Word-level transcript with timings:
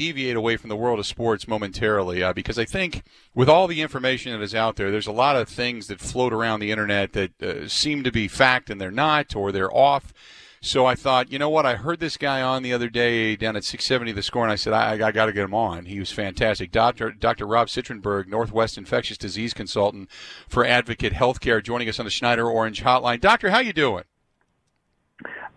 Deviate 0.00 0.34
away 0.34 0.56
from 0.56 0.70
the 0.70 0.76
world 0.76 0.98
of 0.98 1.04
sports 1.04 1.46
momentarily 1.46 2.22
uh, 2.22 2.32
because 2.32 2.58
I 2.58 2.64
think 2.64 3.02
with 3.34 3.50
all 3.50 3.66
the 3.66 3.82
information 3.82 4.32
that 4.32 4.42
is 4.42 4.54
out 4.54 4.76
there, 4.76 4.90
there's 4.90 5.06
a 5.06 5.12
lot 5.12 5.36
of 5.36 5.46
things 5.46 5.88
that 5.88 6.00
float 6.00 6.32
around 6.32 6.60
the 6.60 6.70
internet 6.70 7.12
that 7.12 7.42
uh, 7.42 7.68
seem 7.68 8.02
to 8.04 8.10
be 8.10 8.26
fact 8.26 8.70
and 8.70 8.80
they're 8.80 8.90
not, 8.90 9.36
or 9.36 9.52
they're 9.52 9.70
off. 9.70 10.14
So 10.62 10.86
I 10.86 10.94
thought, 10.94 11.30
you 11.30 11.38
know 11.38 11.50
what? 11.50 11.66
I 11.66 11.74
heard 11.74 12.00
this 12.00 12.16
guy 12.16 12.40
on 12.40 12.62
the 12.62 12.72
other 12.72 12.88
day 12.88 13.36
down 13.36 13.56
at 13.56 13.64
670 13.64 14.12
the 14.12 14.22
score, 14.22 14.42
and 14.42 14.50
I 14.50 14.56
said, 14.56 14.72
I, 14.72 14.92
I 14.92 15.12
got 15.12 15.26
to 15.26 15.34
get 15.34 15.44
him 15.44 15.52
on. 15.52 15.84
He 15.84 15.98
was 15.98 16.10
fantastic. 16.10 16.72
Dr. 16.72 17.12
Dr. 17.12 17.46
Rob 17.46 17.68
Citronberg, 17.68 18.26
Northwest 18.26 18.78
Infectious 18.78 19.18
Disease 19.18 19.52
Consultant 19.52 20.08
for 20.48 20.64
Advocate 20.64 21.12
Healthcare, 21.12 21.62
joining 21.62 21.90
us 21.90 21.98
on 21.98 22.06
the 22.06 22.10
Schneider 22.10 22.48
Orange 22.48 22.82
Hotline. 22.82 23.20
Doctor, 23.20 23.50
how 23.50 23.58
you 23.60 23.74
doing? 23.74 24.04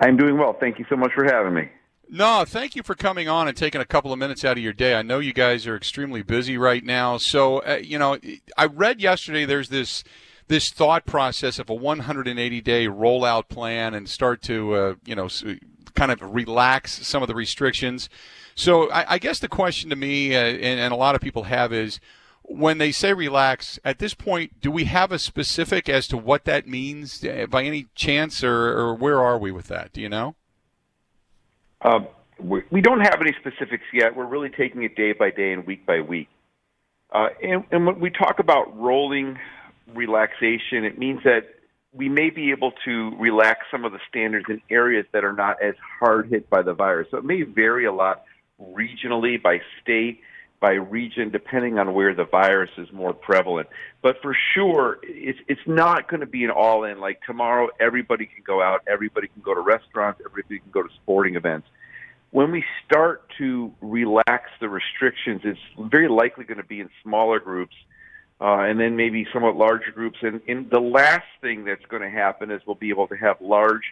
I'm 0.01 0.17
doing 0.17 0.37
well. 0.37 0.57
Thank 0.59 0.79
you 0.79 0.85
so 0.89 0.97
much 0.97 1.13
for 1.15 1.23
having 1.23 1.53
me. 1.53 1.69
No, 2.15 2.45
thank 2.45 2.75
you 2.75 2.83
for 2.83 2.93
coming 2.93 3.27
on 3.27 3.47
and 3.47 3.57
taking 3.57 3.81
a 3.81 3.85
couple 3.85 4.13
of 4.13 4.19
minutes 4.19 4.45
out 4.45 4.55
of 4.55 4.63
your 4.63 4.71
day. 4.71 4.93
I 4.93 5.01
know 5.01 5.17
you 5.17 5.33
guys 5.33 5.65
are 5.65 5.75
extremely 5.75 6.21
busy 6.21 6.59
right 6.59 6.83
now. 6.83 7.17
So, 7.17 7.57
uh, 7.63 7.79
you 7.81 7.97
know, 7.97 8.19
I 8.55 8.67
read 8.67 9.01
yesterday 9.01 9.45
there's 9.45 9.69
this 9.69 10.03
this 10.47 10.69
thought 10.69 11.07
process 11.07 11.57
of 11.57 11.71
a 11.71 11.73
180 11.73 12.61
day 12.61 12.85
rollout 12.85 13.49
plan 13.49 13.95
and 13.95 14.07
start 14.07 14.43
to, 14.43 14.75
uh, 14.75 14.95
you 15.03 15.15
know, 15.15 15.27
kind 15.95 16.11
of 16.11 16.21
relax 16.21 17.03
some 17.07 17.23
of 17.23 17.27
the 17.27 17.33
restrictions. 17.33 18.09
So 18.53 18.91
I, 18.91 19.13
I 19.13 19.17
guess 19.17 19.39
the 19.39 19.47
question 19.47 19.89
to 19.89 19.95
me, 19.95 20.35
uh, 20.35 20.39
and, 20.39 20.79
and 20.79 20.93
a 20.93 20.97
lot 20.97 21.15
of 21.15 21.21
people 21.21 21.45
have, 21.45 21.73
is 21.73 21.99
when 22.43 22.77
they 22.77 22.91
say 22.91 23.13
relax, 23.13 23.79
at 23.83 23.97
this 23.97 24.13
point, 24.13 24.61
do 24.61 24.69
we 24.69 24.83
have 24.83 25.11
a 25.11 25.17
specific 25.17 25.89
as 25.89 26.07
to 26.09 26.17
what 26.17 26.45
that 26.45 26.67
means 26.67 27.23
uh, 27.23 27.47
by 27.49 27.63
any 27.63 27.87
chance, 27.95 28.43
or, 28.43 28.77
or 28.77 28.93
where 28.93 29.19
are 29.19 29.39
we 29.39 29.51
with 29.51 29.67
that? 29.69 29.93
Do 29.93 29.99
you 29.99 30.09
know? 30.09 30.35
Uh, 31.83 31.99
we, 32.39 32.63
we 32.71 32.81
don't 32.81 33.01
have 33.01 33.19
any 33.21 33.33
specifics 33.39 33.83
yet. 33.93 34.15
We're 34.15 34.25
really 34.25 34.49
taking 34.49 34.83
it 34.83 34.95
day 34.95 35.13
by 35.13 35.31
day 35.31 35.53
and 35.53 35.65
week 35.65 35.85
by 35.85 36.01
week. 36.01 36.29
Uh, 37.11 37.27
and, 37.41 37.63
and 37.71 37.85
when 37.85 37.99
we 37.99 38.09
talk 38.09 38.39
about 38.39 38.75
rolling 38.79 39.37
relaxation, 39.93 40.85
it 40.85 40.97
means 40.97 41.21
that 41.23 41.41
we 41.93 42.09
may 42.09 42.29
be 42.31 42.51
able 42.51 42.71
to 42.85 43.11
relax 43.19 43.59
some 43.69 43.85
of 43.85 43.91
the 43.91 43.99
standards 44.09 44.45
in 44.49 44.61
areas 44.71 45.05
that 45.13 45.23
are 45.23 45.33
not 45.33 45.61
as 45.61 45.75
hard 45.99 46.29
hit 46.29 46.49
by 46.49 46.63
the 46.63 46.73
virus. 46.73 47.07
So 47.11 47.17
it 47.17 47.25
may 47.25 47.43
vary 47.43 47.85
a 47.85 47.93
lot 47.93 48.23
regionally 48.59 49.41
by 49.41 49.59
state, 49.81 50.21
by 50.63 50.75
region, 50.75 51.29
depending 51.29 51.77
on 51.77 51.93
where 51.93 52.15
the 52.15 52.23
virus 52.23 52.69
is 52.77 52.87
more 52.93 53.11
prevalent. 53.11 53.67
But 54.01 54.21
for 54.21 54.33
sure, 54.53 54.97
it's 55.03 55.39
it's 55.49 55.67
not 55.67 56.07
going 56.07 56.21
to 56.21 56.25
be 56.25 56.45
an 56.45 56.51
all 56.51 56.85
in. 56.85 57.01
Like 57.01 57.19
tomorrow, 57.23 57.67
everybody 57.81 58.25
can 58.25 58.43
go 58.47 58.63
out, 58.63 58.81
everybody 58.87 59.27
can 59.27 59.41
go 59.41 59.53
to 59.53 59.59
restaurants, 59.59 60.21
everybody 60.25 60.59
can 60.59 60.71
go 60.71 60.81
to 60.81 60.87
sporting 61.03 61.35
events. 61.35 61.67
When 62.31 62.49
we 62.49 62.63
start 62.85 63.29
to 63.39 63.73
relax 63.81 64.51
the 64.61 64.69
restrictions, 64.69 65.41
it's 65.43 65.59
very 65.77 66.07
likely 66.07 66.45
going 66.45 66.59
to 66.59 66.63
be 66.63 66.79
in 66.79 66.89
smaller 67.03 67.41
groups 67.41 67.75
uh, 68.39 68.59
and 68.59 68.79
then 68.79 68.95
maybe 68.95 69.27
somewhat 69.33 69.57
larger 69.57 69.91
groups. 69.91 70.19
And, 70.21 70.39
and 70.47 70.69
the 70.69 70.79
last 70.79 71.27
thing 71.41 71.65
that's 71.65 71.85
going 71.89 72.03
to 72.03 72.09
happen 72.09 72.51
is 72.51 72.61
we'll 72.65 72.75
be 72.75 72.89
able 72.89 73.09
to 73.09 73.17
have 73.17 73.35
large 73.41 73.83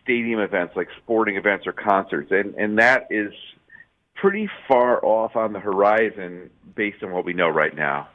stadium 0.00 0.38
events 0.38 0.76
like 0.76 0.88
sporting 1.02 1.34
events 1.34 1.66
or 1.66 1.72
concerts, 1.72 2.30
and 2.30 2.54
and 2.54 2.78
that 2.78 3.08
is 3.10 3.32
pretty 4.14 4.48
far 4.68 5.04
off 5.04 5.36
on 5.36 5.52
the 5.52 5.60
horizon 5.60 6.50
based 6.74 7.02
on 7.02 7.12
what 7.12 7.24
we 7.24 7.32
know 7.32 7.48
right 7.48 7.74
now. 7.74 8.08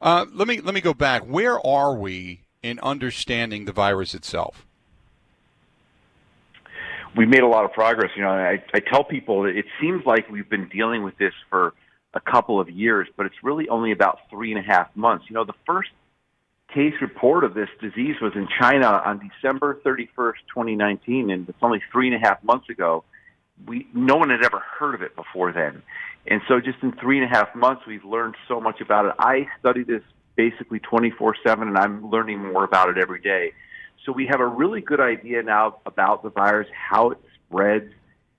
Uh, 0.00 0.26
let 0.32 0.46
me 0.46 0.60
let 0.60 0.74
me 0.74 0.80
go 0.80 0.94
back. 0.94 1.22
Where 1.22 1.64
are 1.66 1.94
we 1.94 2.40
in 2.62 2.78
understanding 2.80 3.64
the 3.64 3.72
virus 3.72 4.14
itself? 4.14 4.64
We've 7.16 7.28
made 7.28 7.42
a 7.42 7.48
lot 7.48 7.64
of 7.64 7.72
progress. 7.72 8.10
You 8.14 8.22
know, 8.22 8.30
I, 8.30 8.62
I 8.72 8.80
tell 8.80 9.02
people 9.02 9.42
that 9.42 9.56
it 9.56 9.64
seems 9.80 10.04
like 10.06 10.28
we've 10.30 10.48
been 10.48 10.68
dealing 10.68 11.02
with 11.02 11.16
this 11.18 11.32
for 11.50 11.74
a 12.14 12.20
couple 12.20 12.60
of 12.60 12.70
years, 12.70 13.08
but 13.16 13.26
it's 13.26 13.42
really 13.42 13.68
only 13.68 13.92
about 13.92 14.20
three 14.30 14.52
and 14.52 14.60
a 14.60 14.62
half 14.62 14.94
months. 14.94 15.24
You 15.28 15.34
know, 15.34 15.44
the 15.44 15.54
first 15.66 15.90
case 16.72 16.94
report 17.00 17.44
of 17.44 17.54
this 17.54 17.68
disease 17.80 18.16
was 18.20 18.32
in 18.34 18.46
China 18.60 19.02
on 19.04 19.30
December 19.40 19.80
31st, 19.84 20.34
2019, 20.48 21.30
and 21.30 21.48
it's 21.48 21.58
only 21.62 21.82
three 21.90 22.06
and 22.12 22.16
a 22.16 22.18
half 22.18 22.42
months 22.44 22.68
ago. 22.68 23.04
We 23.66 23.86
no 23.92 24.16
one 24.16 24.30
had 24.30 24.42
ever 24.44 24.62
heard 24.78 24.94
of 24.94 25.02
it 25.02 25.16
before 25.16 25.52
then, 25.52 25.82
and 26.26 26.40
so 26.48 26.60
just 26.60 26.78
in 26.82 26.92
three 26.92 27.18
and 27.18 27.24
a 27.24 27.28
half 27.28 27.54
months, 27.54 27.82
we've 27.86 28.04
learned 28.04 28.36
so 28.46 28.60
much 28.60 28.80
about 28.80 29.06
it. 29.06 29.14
I 29.18 29.48
study 29.58 29.82
this 29.82 30.02
basically 30.36 30.80
24/7, 30.80 31.68
and 31.68 31.76
I'm 31.76 32.10
learning 32.10 32.52
more 32.52 32.64
about 32.64 32.88
it 32.88 32.98
every 32.98 33.20
day. 33.20 33.52
So 34.04 34.12
we 34.12 34.26
have 34.26 34.40
a 34.40 34.46
really 34.46 34.80
good 34.80 35.00
idea 35.00 35.42
now 35.42 35.78
about 35.84 36.22
the 36.22 36.30
virus, 36.30 36.68
how 36.72 37.10
it 37.10 37.18
spreads, 37.48 37.92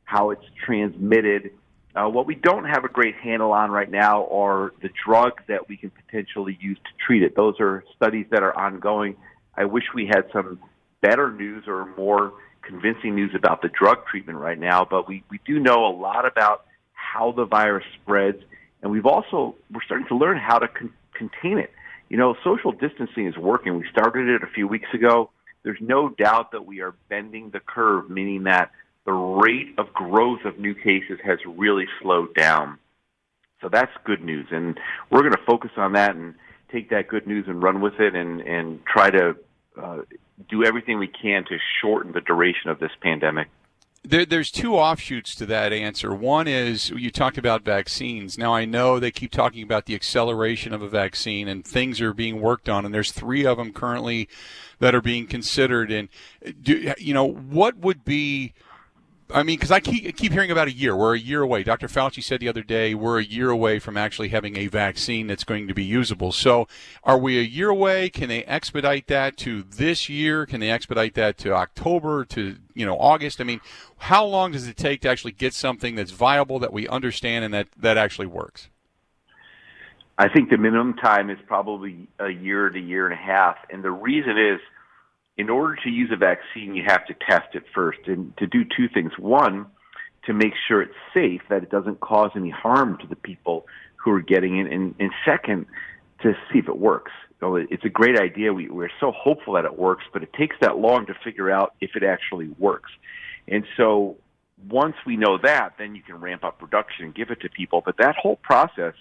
how 0.05 0.31
it's 0.31 0.45
transmitted, 0.65 1.51
uh, 1.95 2.07
what 2.07 2.27
we 2.27 2.35
don't 2.35 2.65
have 2.65 2.85
a 2.85 2.87
great 2.87 3.15
handle 3.15 3.51
on 3.51 3.71
right 3.71 3.89
now 3.89 4.25
are 4.27 4.73
the 4.81 4.89
drugs 5.05 5.43
that 5.47 5.67
we 5.67 5.75
can 5.75 5.89
potentially 5.89 6.57
use 6.61 6.77
to 6.77 6.91
treat 7.05 7.23
it. 7.23 7.35
Those 7.35 7.55
are 7.59 7.83
studies 7.95 8.27
that 8.29 8.43
are 8.43 8.55
ongoing. 8.57 9.15
I 9.55 9.65
wish 9.65 9.85
we 9.93 10.05
had 10.05 10.25
some 10.31 10.59
better 11.01 11.31
news 11.31 11.65
or 11.67 11.85
more 11.97 12.33
convincing 12.61 13.15
news 13.15 13.31
about 13.35 13.61
the 13.61 13.69
drug 13.69 14.05
treatment 14.05 14.37
right 14.37 14.59
now, 14.59 14.85
but 14.89 15.07
we, 15.07 15.23
we 15.29 15.39
do 15.45 15.59
know 15.59 15.85
a 15.85 15.93
lot 15.95 16.25
about 16.25 16.65
how 16.93 17.31
the 17.31 17.45
virus 17.45 17.85
spreads, 18.01 18.41
and 18.81 18.91
we've 18.91 19.05
also 19.05 19.55
we're 19.73 19.83
starting 19.85 20.07
to 20.07 20.15
learn 20.15 20.37
how 20.37 20.59
to 20.59 20.67
con- 20.67 20.93
contain 21.13 21.57
it. 21.57 21.71
You 22.09 22.17
know, 22.17 22.35
social 22.43 22.71
distancing 22.71 23.27
is 23.27 23.37
working. 23.37 23.77
We 23.77 23.85
started 23.91 24.27
it 24.29 24.43
a 24.43 24.47
few 24.47 24.67
weeks 24.67 24.89
ago. 24.93 25.29
There's 25.63 25.79
no 25.81 26.09
doubt 26.09 26.51
that 26.51 26.65
we 26.65 26.81
are 26.81 26.93
bending 27.09 27.49
the 27.49 27.59
curve, 27.59 28.09
meaning 28.09 28.43
that 28.43 28.71
the 29.05 29.11
rate 29.13 29.73
of 29.77 29.93
growth 29.93 30.45
of 30.45 30.59
new 30.59 30.73
cases 30.73 31.19
has 31.23 31.39
really 31.45 31.85
slowed 32.01 32.33
down. 32.35 32.77
So 33.61 33.69
that's 33.69 33.91
good 34.05 34.23
news, 34.23 34.47
and 34.51 34.79
we're 35.09 35.21
going 35.21 35.33
to 35.33 35.45
focus 35.45 35.71
on 35.75 35.93
that 35.93 36.15
and 36.15 36.35
take 36.71 36.91
that 36.91 37.07
good 37.07 37.27
news 37.27 37.45
and 37.47 37.61
run 37.61 37.81
with 37.81 37.99
it, 37.99 38.15
and 38.15 38.41
and 38.41 38.79
try 38.85 39.09
to 39.09 39.35
uh, 39.81 40.01
do 40.47 40.63
everything 40.63 40.99
we 40.99 41.07
can 41.07 41.43
to 41.45 41.57
shorten 41.81 42.11
the 42.13 42.21
duration 42.21 42.69
of 42.69 42.79
this 42.79 42.91
pandemic. 43.01 43.49
There, 44.03 44.25
there's 44.25 44.49
two 44.49 44.75
offshoots 44.75 45.35
to 45.35 45.45
that 45.47 45.73
answer. 45.73 46.13
One 46.13 46.47
is 46.47 46.89
you 46.91 47.11
talked 47.11 47.37
about 47.37 47.63
vaccines. 47.63 48.37
Now 48.37 48.55
I 48.55 48.63
know 48.63 48.97
they 48.97 49.11
keep 49.11 49.31
talking 49.31 49.61
about 49.61 49.87
the 49.87 49.95
acceleration 49.95 50.73
of 50.73 50.81
a 50.81 50.87
vaccine 50.87 51.49
and 51.49 51.65
things 51.65 51.99
are 51.99 52.13
being 52.13 52.39
worked 52.39 52.69
on, 52.69 52.85
and 52.85 52.93
there's 52.93 53.11
three 53.11 53.45
of 53.45 53.57
them 53.57 53.73
currently 53.73 54.29
that 54.79 54.95
are 54.95 55.01
being 55.01 55.27
considered. 55.27 55.91
And 55.91 56.07
do, 56.61 56.93
you 56.97 57.13
know 57.13 57.25
what 57.25 57.77
would 57.77 58.05
be 58.05 58.53
I 59.31 59.43
mean, 59.43 59.57
because 59.57 59.69
I 59.69 59.79
keep, 59.79 60.17
keep 60.17 60.31
hearing 60.31 60.49
about 60.49 60.67
a 60.67 60.71
year. 60.71 60.95
We're 60.95 61.15
a 61.15 61.19
year 61.19 61.43
away. 61.43 61.61
Dr. 61.61 61.87
Fauci 61.87 62.23
said 62.23 62.39
the 62.39 62.47
other 62.47 62.63
day 62.63 62.95
we're 62.95 63.19
a 63.19 63.23
year 63.23 63.51
away 63.51 63.77
from 63.77 63.95
actually 63.95 64.29
having 64.29 64.57
a 64.57 64.65
vaccine 64.65 65.27
that's 65.27 65.43
going 65.43 65.67
to 65.67 65.73
be 65.75 65.83
usable. 65.83 66.31
So, 66.31 66.67
are 67.03 67.17
we 67.17 67.37
a 67.37 67.43
year 67.43 67.69
away? 67.69 68.09
Can 68.09 68.27
they 68.27 68.43
expedite 68.45 69.05
that 69.07 69.37
to 69.37 69.61
this 69.61 70.09
year? 70.09 70.47
Can 70.47 70.59
they 70.59 70.71
expedite 70.71 71.13
that 71.13 71.37
to 71.39 71.53
October 71.53 72.25
to 72.25 72.57
you 72.73 72.85
know 72.87 72.97
August? 72.97 73.39
I 73.39 73.43
mean, 73.43 73.61
how 73.97 74.25
long 74.25 74.51
does 74.51 74.67
it 74.67 74.77
take 74.77 75.01
to 75.01 75.09
actually 75.09 75.33
get 75.33 75.53
something 75.53 75.93
that's 75.93 76.11
viable 76.11 76.57
that 76.59 76.73
we 76.73 76.87
understand 76.87 77.45
and 77.45 77.53
that 77.53 77.67
that 77.77 77.97
actually 77.97 78.27
works? 78.27 78.69
I 80.17 80.27
think 80.27 80.49
the 80.49 80.57
minimum 80.57 80.95
time 80.95 81.29
is 81.29 81.37
probably 81.45 82.07
a 82.19 82.29
year 82.29 82.69
to 82.69 82.79
year 82.79 83.05
and 83.05 83.13
a 83.13 83.21
half, 83.21 83.57
and 83.69 83.83
the 83.83 83.91
reason 83.91 84.39
is 84.39 84.59
in 85.39 85.49
order 85.49 85.75
to 85.83 85.89
use 85.89 86.11
a 86.11 86.17
vaccine, 86.17 86.75
you 86.75 86.83
have 86.85 87.05
to 87.05 87.15
test 87.27 87.55
it 87.55 87.63
first, 87.73 87.99
and 88.07 88.35
to 88.35 88.45
do 88.45 88.65
two 88.65 88.89
things. 88.93 89.13
One, 89.17 89.67
to 90.25 90.33
make 90.33 90.51
sure 90.67 90.81
it's 90.81 91.01
safe, 91.13 91.41
that 91.49 91.63
it 91.63 91.71
doesn't 91.71 92.01
cause 92.01 92.31
any 92.35 92.49
harm 92.49 92.97
to 92.97 93.07
the 93.07 93.15
people 93.15 93.65
who 93.95 94.11
are 94.11 94.21
getting 94.21 94.57
it, 94.59 94.69
and, 94.69 94.93
and 94.99 95.11
second, 95.23 95.65
to 96.23 96.33
see 96.51 96.59
if 96.59 96.67
it 96.67 96.77
works. 96.77 97.13
It's 97.41 97.85
a 97.85 97.89
great 97.89 98.19
idea. 98.19 98.51
We, 98.51 98.69
we're 98.69 98.91
so 98.99 99.13
hopeful 99.13 99.53
that 99.53 99.63
it 99.63 99.79
works, 99.79 100.03
but 100.11 100.23
it 100.23 100.33
takes 100.33 100.57
that 100.59 100.77
long 100.77 101.05
to 101.05 101.13
figure 101.23 101.49
out 101.49 101.73
if 101.79 101.91
it 101.95 102.03
actually 102.03 102.49
works. 102.59 102.91
And 103.47 103.63
so 103.77 104.17
once 104.69 104.95
we 105.05 105.15
know 105.15 105.37
that, 105.41 105.75
then 105.79 105.95
you 105.95 106.01
can 106.01 106.19
ramp 106.19 106.43
up 106.43 106.59
production 106.59 107.05
and 107.05 107.15
give 107.15 107.29
it 107.29 107.39
to 107.43 107.49
people. 107.49 107.81
But 107.85 107.95
that 107.99 108.15
whole 108.21 108.35
process, 108.35 108.93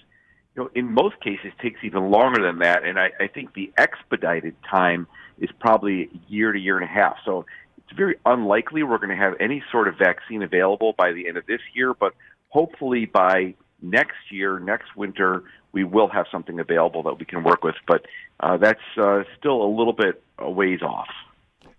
you 0.57 0.63
know, 0.63 0.71
in 0.75 0.93
most 0.93 1.21
cases 1.21 1.53
takes 1.63 1.81
even 1.83 2.11
longer 2.11 2.43
than 2.43 2.59
that. 2.59 2.85
And 2.85 2.99
I, 2.99 3.11
I 3.21 3.27
think 3.29 3.55
the 3.55 3.73
expedited 3.77 4.55
time 4.69 5.07
is 5.39 5.51
probably 5.61 6.05
a 6.05 6.09
year 6.29 6.53
to 6.53 6.59
year 6.59 6.77
and 6.77 6.85
a 6.85 6.93
half. 6.93 7.17
So 7.25 7.47
it's 7.79 7.97
very 7.97 8.17
unlikely 8.27 8.83
we're 8.83 8.99
going 8.99 9.11
to 9.11 9.17
have 9.17 9.35
any 9.41 9.63
sort 9.71 9.89
of 9.89 9.97
vaccine 9.97 10.43
available 10.43 10.95
by 10.97 11.13
the 11.13 11.29
end 11.29 11.37
of 11.37 11.47
this 11.47 11.61
year, 11.75 11.95
but 11.95 12.15
hopefully 12.49 13.07
by 13.07 13.55
next 13.81 14.17
year, 14.31 14.59
next 14.59 14.97
winter, 14.97 15.45
we 15.73 15.85
will 15.85 16.09
have 16.09 16.27
something 16.31 16.59
available 16.59 17.03
that 17.05 17.19
we 17.19 17.25
can 17.25 17.45
work 17.45 17.63
with. 17.63 17.77
But 17.87 18.07
uh, 18.41 18.57
that's 18.57 18.81
uh, 18.97 19.23
still 19.39 19.63
a 19.63 19.71
little 19.71 19.93
bit 19.93 20.23
a 20.39 20.51
ways 20.51 20.83
off. 20.83 21.09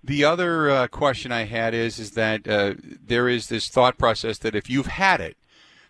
The 0.04 0.24
other 0.24 0.70
uh, 0.70 0.88
question 0.88 1.32
I 1.32 1.44
had 1.44 1.74
is 1.74 2.00
is 2.00 2.12
that 2.12 2.48
uh, 2.48 2.76
there 2.80 3.28
is 3.28 3.48
this 3.48 3.68
thought 3.68 3.98
process 3.98 4.38
that 4.40 4.56
if 4.56 4.70
you've 4.70 4.88
had 4.88 5.20
it, 5.20 5.36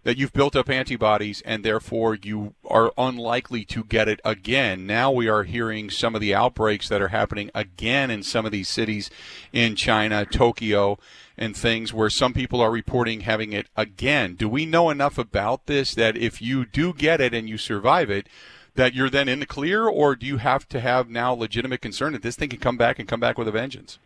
that 0.03 0.17
you've 0.17 0.33
built 0.33 0.55
up 0.55 0.69
antibodies 0.69 1.41
and 1.41 1.63
therefore 1.63 2.15
you 2.15 2.53
are 2.65 2.91
unlikely 2.97 3.65
to 3.65 3.83
get 3.83 4.07
it 4.07 4.19
again. 4.23 4.85
Now 4.85 5.11
we 5.11 5.27
are 5.27 5.43
hearing 5.43 5.89
some 5.89 6.15
of 6.15 6.21
the 6.21 6.33
outbreaks 6.33 6.87
that 6.89 7.01
are 7.01 7.09
happening 7.09 7.51
again 7.53 8.09
in 8.09 8.23
some 8.23 8.45
of 8.45 8.51
these 8.51 8.69
cities 8.69 9.09
in 9.51 9.75
China, 9.75 10.25
Tokyo, 10.25 10.97
and 11.37 11.55
things 11.55 11.93
where 11.93 12.09
some 12.09 12.33
people 12.33 12.61
are 12.61 12.71
reporting 12.71 13.21
having 13.21 13.53
it 13.53 13.67
again. 13.75 14.35
Do 14.35 14.49
we 14.49 14.65
know 14.65 14.89
enough 14.89 15.17
about 15.17 15.65
this 15.65 15.93
that 15.95 16.17
if 16.17 16.41
you 16.41 16.65
do 16.65 16.93
get 16.93 17.21
it 17.21 17.33
and 17.33 17.47
you 17.47 17.57
survive 17.57 18.09
it, 18.09 18.27
that 18.75 18.93
you're 18.93 19.09
then 19.09 19.27
in 19.27 19.39
the 19.39 19.45
clear, 19.45 19.87
or 19.87 20.15
do 20.15 20.25
you 20.25 20.37
have 20.37 20.67
to 20.69 20.79
have 20.79 21.09
now 21.09 21.33
legitimate 21.33 21.81
concern 21.81 22.13
that 22.13 22.21
this 22.21 22.35
thing 22.35 22.49
can 22.49 22.59
come 22.59 22.77
back 22.77 22.99
and 22.99 23.07
come 23.07 23.19
back 23.19 23.37
with 23.37 23.47
a 23.47 23.51
vengeance? 23.51 23.99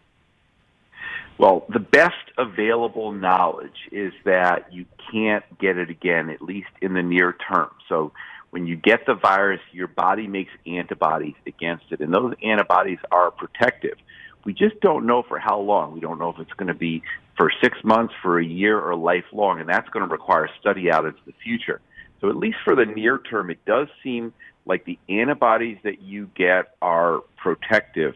Well, 1.37 1.65
the 1.69 1.79
best 1.79 2.13
available 2.37 3.11
knowledge 3.11 3.89
is 3.91 4.13
that 4.23 4.71
you 4.71 4.85
can't 5.11 5.43
get 5.59 5.77
it 5.77 5.89
again, 5.89 6.29
at 6.29 6.41
least 6.41 6.69
in 6.81 6.93
the 6.93 7.01
near 7.01 7.35
term. 7.51 7.71
So 7.89 8.11
when 8.51 8.67
you 8.67 8.75
get 8.75 9.05
the 9.07 9.15
virus, 9.15 9.59
your 9.71 9.87
body 9.87 10.27
makes 10.27 10.51
antibodies 10.67 11.35
against 11.47 11.85
it, 11.91 12.01
and 12.01 12.13
those 12.13 12.33
antibodies 12.43 12.99
are 13.11 13.31
protective. 13.31 13.97
We 14.45 14.53
just 14.53 14.79
don't 14.81 15.07
know 15.07 15.23
for 15.23 15.39
how 15.39 15.59
long. 15.59 15.93
We 15.93 15.99
don't 16.01 16.19
know 16.19 16.29
if 16.29 16.39
it's 16.39 16.53
going 16.53 16.67
to 16.67 16.73
be 16.73 17.01
for 17.35 17.51
six 17.63 17.77
months, 17.83 18.13
for 18.21 18.39
a 18.39 18.45
year, 18.45 18.79
or 18.79 18.95
lifelong, 18.95 19.59
and 19.59 19.67
that's 19.67 19.89
going 19.89 20.07
to 20.07 20.11
require 20.11 20.49
study 20.59 20.91
out 20.91 21.05
into 21.05 21.19
the 21.25 21.33
future. 21.43 21.81
So 22.21 22.29
at 22.29 22.35
least 22.35 22.57
for 22.63 22.75
the 22.75 22.85
near 22.85 23.17
term, 23.17 23.49
it 23.49 23.65
does 23.65 23.87
seem 24.03 24.33
like 24.65 24.85
the 24.85 24.99
antibodies 25.09 25.77
that 25.83 26.01
you 26.01 26.29
get 26.35 26.75
are 26.81 27.21
protective 27.37 28.13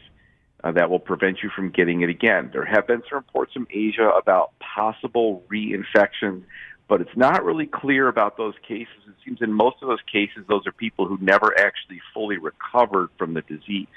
uh, 0.63 0.71
that 0.71 0.89
will 0.89 1.00
prevent 1.00 1.44
you 1.44 1.50
from 1.56 1.69
getting 1.69 2.01
it 2.01 2.09
again. 2.09 2.50
There 2.51 2.65
have 2.65 2.88
been 2.88 3.01
some 3.09 3.19
reports 3.19 3.54
from 3.54 3.68
Asia 3.69 4.09
about 4.09 4.51
possible 4.59 5.44
reinfections, 5.51 6.44
but 6.88 7.01
it's 7.01 7.15
not 7.15 7.44
really 7.44 7.68
clear 7.68 8.07
about 8.07 8.38
those 8.38 8.56
cases. 8.68 8.95
It 9.07 9.15
seems 9.24 9.42
in 9.42 9.54
most 9.54 9.77
of 9.81 9.89
those 9.89 10.01
cases, 10.12 10.45
those 10.48 10.65
are 10.65 10.71
people 10.71 11.07
who 11.07 11.18
never 11.21 11.54
actually 11.59 12.01
fully 12.13 12.38
recovered 12.38 13.09
from 13.18 13.33
the 13.33 13.42
disease. 13.42 13.88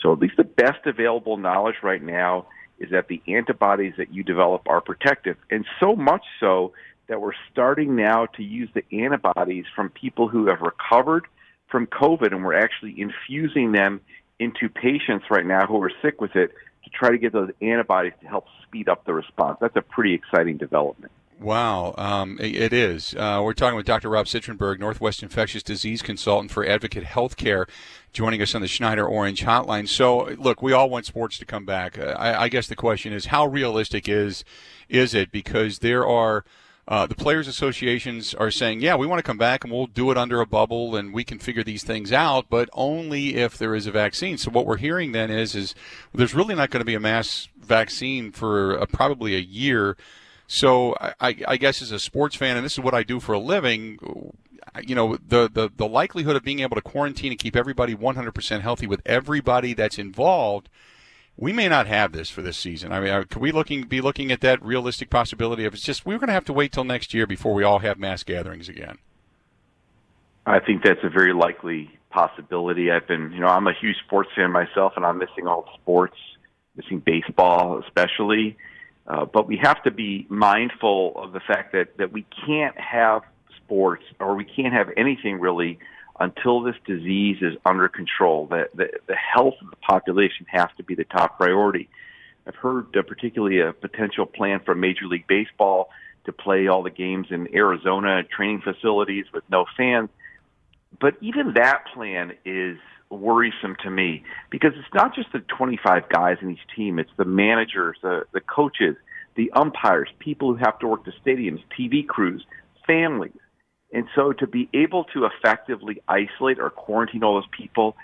So 0.00 0.12
at 0.12 0.18
least 0.18 0.36
the 0.36 0.44
best 0.44 0.86
available 0.86 1.36
knowledge 1.36 1.76
right 1.82 2.02
now 2.02 2.46
is 2.78 2.90
that 2.90 3.08
the 3.08 3.22
antibodies 3.28 3.94
that 3.98 4.12
you 4.12 4.24
develop 4.24 4.62
are 4.66 4.80
protective, 4.80 5.36
and 5.50 5.64
so 5.80 5.94
much 5.94 6.24
so 6.40 6.72
that 7.06 7.20
we're 7.20 7.32
starting 7.52 7.94
now 7.94 8.26
to 8.26 8.42
use 8.42 8.68
the 8.74 8.84
antibodies 9.04 9.64
from 9.74 9.90
people 9.90 10.28
who 10.28 10.46
have 10.46 10.60
recovered 10.60 11.26
from 11.68 11.86
COVID, 11.86 12.32
and 12.32 12.44
we're 12.44 12.58
actually 12.58 12.94
infusing 13.00 13.72
them 13.72 14.00
into 14.38 14.68
patients 14.68 15.26
right 15.30 15.46
now 15.46 15.66
who 15.66 15.80
are 15.82 15.92
sick 16.02 16.20
with 16.20 16.34
it 16.36 16.52
to 16.84 16.90
try 16.90 17.10
to 17.10 17.18
get 17.18 17.32
those 17.32 17.50
antibodies 17.60 18.12
to 18.20 18.26
help 18.26 18.46
speed 18.62 18.88
up 18.88 19.04
the 19.04 19.14
response. 19.14 19.58
That's 19.60 19.76
a 19.76 19.82
pretty 19.82 20.14
exciting 20.14 20.56
development. 20.56 21.12
Wow, 21.40 21.94
um, 21.98 22.38
it 22.40 22.72
is. 22.72 23.14
Uh, 23.14 23.40
we're 23.42 23.54
talking 23.54 23.76
with 23.76 23.86
Dr. 23.86 24.08
Rob 24.08 24.26
Citronberg, 24.26 24.78
Northwest 24.78 25.22
Infectious 25.22 25.64
Disease 25.64 26.00
Consultant 26.00 26.52
for 26.52 26.64
Advocate 26.64 27.04
Healthcare, 27.04 27.68
joining 28.12 28.40
us 28.40 28.54
on 28.54 28.62
the 28.62 28.68
Schneider 28.68 29.06
Orange 29.06 29.42
Hotline. 29.42 29.88
So, 29.88 30.26
look, 30.38 30.62
we 30.62 30.72
all 30.72 30.88
want 30.88 31.06
sports 31.06 31.36
to 31.38 31.44
come 31.44 31.66
back. 31.66 31.98
Uh, 31.98 32.14
I, 32.16 32.44
I 32.44 32.48
guess 32.48 32.68
the 32.68 32.76
question 32.76 33.12
is, 33.12 33.26
how 33.26 33.46
realistic 33.46 34.08
is 34.08 34.44
is 34.88 35.12
it? 35.12 35.32
Because 35.32 35.80
there 35.80 36.06
are 36.06 36.44
uh, 36.86 37.06
the 37.06 37.14
players' 37.14 37.48
associations 37.48 38.34
are 38.34 38.50
saying, 38.50 38.80
yeah, 38.80 38.94
we 38.94 39.06
want 39.06 39.18
to 39.18 39.22
come 39.22 39.38
back 39.38 39.64
and 39.64 39.72
we'll 39.72 39.86
do 39.86 40.10
it 40.10 40.18
under 40.18 40.40
a 40.40 40.46
bubble 40.46 40.96
and 40.96 41.14
we 41.14 41.24
can 41.24 41.38
figure 41.38 41.64
these 41.64 41.82
things 41.82 42.12
out, 42.12 42.46
but 42.50 42.68
only 42.74 43.36
if 43.36 43.56
there 43.56 43.74
is 43.74 43.86
a 43.86 43.90
vaccine. 43.90 44.36
So 44.36 44.50
what 44.50 44.66
we're 44.66 44.76
hearing 44.76 45.12
then 45.12 45.30
is, 45.30 45.54
is 45.54 45.74
there's 46.12 46.34
really 46.34 46.54
not 46.54 46.70
going 46.70 46.82
to 46.82 46.86
be 46.86 46.94
a 46.94 47.00
mass 47.00 47.48
vaccine 47.58 48.32
for 48.32 48.78
uh, 48.78 48.86
probably 48.86 49.34
a 49.34 49.40
year. 49.40 49.96
So 50.46 50.94
I, 51.00 51.36
I 51.48 51.56
guess 51.56 51.80
as 51.80 51.90
a 51.90 51.98
sports 51.98 52.36
fan, 52.36 52.56
and 52.56 52.66
this 52.66 52.74
is 52.74 52.80
what 52.80 52.94
I 52.94 53.02
do 53.02 53.18
for 53.18 53.32
a 53.32 53.38
living, 53.38 53.98
you 54.82 54.94
know, 54.94 55.16
the, 55.26 55.48
the, 55.50 55.70
the 55.74 55.88
likelihood 55.88 56.36
of 56.36 56.42
being 56.42 56.60
able 56.60 56.76
to 56.76 56.82
quarantine 56.82 57.32
and 57.32 57.38
keep 57.38 57.56
everybody 57.56 57.94
100% 57.94 58.60
healthy 58.60 58.86
with 58.86 59.00
everybody 59.06 59.72
that's 59.72 59.98
involved– 59.98 60.68
we 61.36 61.52
may 61.52 61.68
not 61.68 61.86
have 61.86 62.12
this 62.12 62.30
for 62.30 62.42
this 62.42 62.56
season. 62.56 62.92
I 62.92 63.00
mean, 63.00 63.24
could 63.24 63.40
we 63.40 63.52
looking 63.52 63.82
be 63.82 64.00
looking 64.00 64.30
at 64.30 64.40
that 64.42 64.62
realistic 64.62 65.10
possibility 65.10 65.64
of 65.64 65.74
it's 65.74 65.82
just 65.82 66.06
we're 66.06 66.18
going 66.18 66.28
to 66.28 66.34
have 66.34 66.44
to 66.46 66.52
wait 66.52 66.72
till 66.72 66.84
next 66.84 67.12
year 67.12 67.26
before 67.26 67.54
we 67.54 67.64
all 67.64 67.80
have 67.80 67.98
mass 67.98 68.22
gatherings 68.22 68.68
again? 68.68 68.98
I 70.46 70.60
think 70.60 70.84
that's 70.84 71.02
a 71.02 71.08
very 71.08 71.32
likely 71.32 71.90
possibility. 72.10 72.90
I've 72.90 73.08
been, 73.08 73.32
you 73.32 73.40
know, 73.40 73.48
I'm 73.48 73.66
a 73.66 73.72
huge 73.72 73.96
sports 74.06 74.30
fan 74.36 74.52
myself, 74.52 74.92
and 74.96 75.04
I'm 75.04 75.18
missing 75.18 75.46
all 75.46 75.68
sports, 75.80 76.16
missing 76.76 77.00
baseball 77.00 77.82
especially. 77.84 78.56
Uh, 79.06 79.24
but 79.24 79.46
we 79.46 79.58
have 79.62 79.82
to 79.82 79.90
be 79.90 80.26
mindful 80.30 81.12
of 81.16 81.32
the 81.32 81.40
fact 81.40 81.72
that 81.72 81.96
that 81.98 82.12
we 82.12 82.24
can't 82.46 82.78
have 82.78 83.22
sports 83.56 84.04
or 84.20 84.36
we 84.36 84.44
can't 84.44 84.72
have 84.72 84.88
anything 84.96 85.40
really 85.40 85.78
until 86.20 86.62
this 86.62 86.76
disease 86.86 87.38
is 87.40 87.54
under 87.66 87.88
control. 87.88 88.46
The, 88.46 88.68
the, 88.74 88.88
the 89.08 89.16
health 89.16 89.54
population 89.86 90.46
has 90.48 90.68
to 90.76 90.82
be 90.82 90.94
the 90.94 91.04
top 91.04 91.38
priority. 91.38 91.88
I've 92.46 92.56
heard 92.56 92.96
uh, 92.96 93.02
particularly 93.02 93.60
a 93.60 93.72
potential 93.72 94.26
plan 94.26 94.60
for 94.64 94.74
Major 94.74 95.06
League 95.06 95.26
Baseball 95.26 95.90
to 96.24 96.32
play 96.32 96.66
all 96.68 96.82
the 96.82 96.90
games 96.90 97.28
in 97.30 97.54
Arizona 97.54 98.22
training 98.24 98.62
facilities 98.62 99.26
with 99.32 99.44
no 99.50 99.66
fans. 99.76 100.10
But 101.00 101.14
even 101.20 101.54
that 101.54 101.84
plan 101.92 102.32
is 102.44 102.78
worrisome 103.10 103.76
to 103.82 103.90
me 103.90 104.24
because 104.50 104.72
it's 104.76 104.94
not 104.94 105.14
just 105.14 105.32
the 105.32 105.40
25 105.40 106.08
guys 106.08 106.38
in 106.40 106.50
each 106.50 106.66
team, 106.74 106.98
it's 106.98 107.10
the 107.16 107.24
managers, 107.24 107.96
the, 108.02 108.24
the 108.32 108.40
coaches, 108.40 108.96
the 109.36 109.50
umpires, 109.52 110.08
people 110.18 110.54
who 110.54 110.64
have 110.64 110.78
to 110.78 110.86
work 110.86 111.04
the 111.04 111.12
stadiums, 111.24 111.62
TV 111.78 112.06
crews, 112.06 112.44
families. 112.86 113.32
And 113.92 114.06
so 114.14 114.32
to 114.32 114.46
be 114.46 114.68
able 114.72 115.04
to 115.14 115.26
effectively 115.26 116.02
isolate 116.08 116.58
or 116.58 116.70
quarantine 116.70 117.22
all 117.22 117.34
those 117.34 117.50
people 117.56 117.96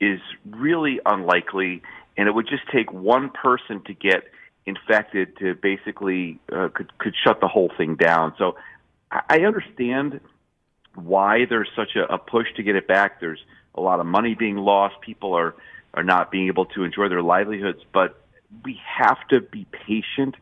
is 0.00 0.20
really 0.46 1.00
unlikely. 1.04 1.82
And 2.16 2.28
it 2.28 2.34
would 2.34 2.48
just 2.48 2.64
take 2.72 2.92
one 2.92 3.30
person 3.30 3.82
to 3.84 3.94
get 3.94 4.24
infected 4.66 5.36
to 5.38 5.54
basically 5.54 6.38
uh, 6.52 6.68
could 6.74 6.96
could 6.98 7.14
shut 7.24 7.40
the 7.40 7.48
whole 7.48 7.70
thing 7.76 7.96
down. 7.96 8.34
So 8.38 8.56
I 9.10 9.40
understand 9.40 10.20
why 10.94 11.46
there's 11.48 11.68
such 11.74 11.96
a, 11.96 12.12
a 12.12 12.18
push 12.18 12.46
to 12.56 12.62
get 12.62 12.76
it 12.76 12.86
back. 12.86 13.20
There's 13.20 13.40
a 13.74 13.80
lot 13.80 14.00
of 14.00 14.06
money 14.06 14.34
being 14.34 14.56
lost. 14.56 15.00
People 15.00 15.34
are 15.34 15.54
are 15.94 16.02
not 16.02 16.30
being 16.30 16.48
able 16.48 16.66
to 16.66 16.84
enjoy 16.84 17.08
their 17.08 17.22
livelihoods. 17.22 17.80
But 17.92 18.20
we 18.64 18.78
have 18.98 19.18
to 19.28 19.40
be 19.40 19.66
patient, 19.86 20.34